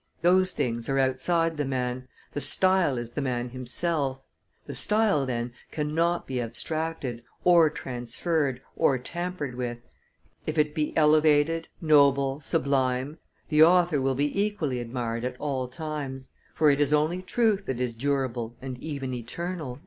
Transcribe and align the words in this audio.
Those 0.23 0.51
things 0.51 0.89
are 0.89 0.97
outside 0.97 1.57
the 1.57 1.63
man; 1.63 2.07
the 2.33 2.41
style 2.41 2.97
is 2.97 3.11
the 3.11 3.21
man 3.21 3.49
himself; 3.49 4.19
the 4.65 4.73
style, 4.73 5.27
then, 5.27 5.53
cannot 5.69 6.25
be 6.25 6.41
abstracted, 6.41 7.21
or 7.43 7.69
transferred, 7.69 8.63
or 8.75 8.97
tampered 8.97 9.53
with; 9.53 9.77
if 10.47 10.57
it 10.57 10.73
be 10.73 10.91
elevated, 10.97 11.67
noble, 11.81 12.39
sublime, 12.41 13.19
the 13.49 13.61
author 13.61 14.01
will 14.01 14.15
be 14.15 14.41
equally 14.43 14.79
admired 14.79 15.23
at 15.23 15.39
all 15.39 15.67
times, 15.67 16.31
for 16.55 16.71
it 16.71 16.81
is 16.81 16.91
only 16.91 17.21
truth 17.21 17.67
that 17.67 17.79
is 17.79 17.93
durable 17.93 18.55
and 18.59 18.79
even 18.79 19.13
eternal." 19.13 19.77